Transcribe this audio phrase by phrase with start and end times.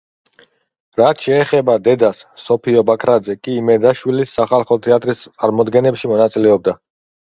[1.01, 6.81] რაც შეეხება დედას, სოფიო ბაქრაძე კი იმედაშვილის სახალხო თეატრის წარმოდგენებში მონაწილეობდა.